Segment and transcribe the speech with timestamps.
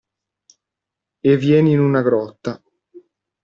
[1.21, 2.59] E vieni in una grotta.